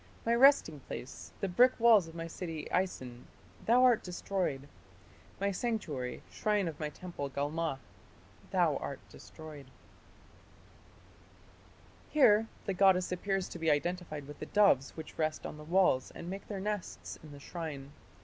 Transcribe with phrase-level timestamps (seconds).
[0.25, 3.27] My resting place, the brick walls of my city Isin,
[3.67, 4.67] thou art destroyed;
[5.39, 7.77] My sanctuary, shrine of my temple Galmah,
[8.49, 9.67] thou art destroyed.
[9.67, 10.63] Langdon's
[12.13, 12.19] translation.
[12.19, 16.09] Here the goddess appears to be identified with the doves which rest on the walls
[16.15, 17.91] and make their nests in the shrine.